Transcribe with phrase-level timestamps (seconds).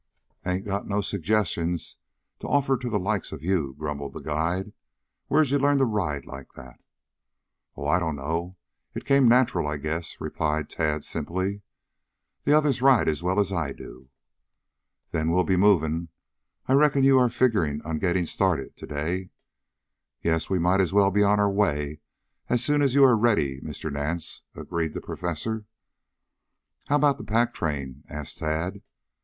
[0.43, 1.97] "Hain't got no suggestions
[2.39, 4.73] to offer to the likes of you," grumbled the guide.
[5.27, 6.79] "Where'd you learn to ride like that?"
[7.77, 8.57] "Oh, I don't know.
[8.95, 11.61] It came natural, I guess," replied Tad simply.
[12.45, 14.09] "The others ride as well as I do."
[15.11, 16.07] "Then we'll be moving.
[16.65, 19.29] I reckon you are figgering on gitting started to day?"
[20.23, 21.99] "Yes, we might as well be on our way
[22.49, 23.93] as soon as you are ready, Mr.
[23.93, 25.65] Nance," agreed the Professor.
[26.87, 28.81] "How about the pack train?" asked Tad.